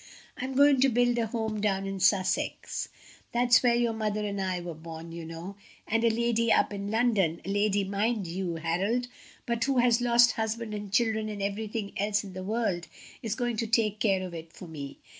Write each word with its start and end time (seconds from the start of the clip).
"I 0.35 0.45
am 0.45 0.53
going 0.55 0.81
to 0.81 0.89
build 0.89 1.19
a 1.19 1.27
Home 1.27 1.61
down 1.61 1.85
in 1.85 1.99
Sussex 1.99 2.89
that's 3.33 3.61
where 3.61 3.75
your 3.75 3.93
mother 3.93 4.25
and 4.25 4.41
I 4.41 4.59
were 4.59 4.73
born, 4.73 5.11
you 5.11 5.23
know 5.23 5.57
and 5.87 6.03
a 6.03 6.09
lady 6.09 6.51
up 6.51 6.73
in 6.73 6.89
London 6.89 7.39
a 7.45 7.49
lady, 7.49 7.83
mind 7.83 8.25
you, 8.25 8.55
Harold, 8.55 9.09
but 9.45 9.63
who 9.65 9.77
has 9.77 10.01
lost 10.01 10.31
husband 10.31 10.73
and 10.73 10.91
children 10.91 11.29
and 11.29 11.43
everything 11.43 11.91
else 11.97 12.23
in 12.23 12.33
the 12.33 12.41
world, 12.43 12.87
is 13.21 13.35
going 13.35 13.57
to 13.57 13.67
take 13.67 13.99
care 13.99 14.23
of 14.25 14.33
it 14.33 14.51
for 14.53 14.67
me. 14.67 14.97